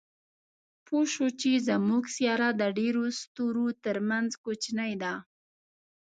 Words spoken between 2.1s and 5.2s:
سیاره د ډېرو ستورو تر منځ کوچنۍ ده.